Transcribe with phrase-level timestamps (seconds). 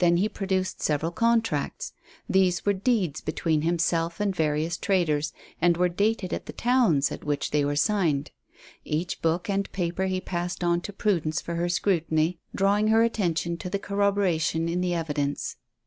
[0.00, 1.94] Then he produced several contracts;
[2.28, 7.24] these were deeds between himself and various traders, and were dated at the towns at
[7.24, 8.32] which they were signed.
[8.84, 13.56] Each book and paper he passed on to Prudence for her scrutiny, drawing her attention
[13.56, 15.56] to the corroboration in the evidence.